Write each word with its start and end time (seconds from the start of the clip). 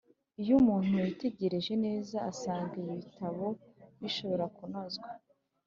Iyo 0.41 0.53
umuntu 0.61 0.89
yitegereje 1.05 1.73
neza 1.85 2.17
asanga 2.31 2.73
ibi 2.81 2.93
bitabo 3.03 3.45
bishobora 4.01 4.45
kunozwa 4.55 5.07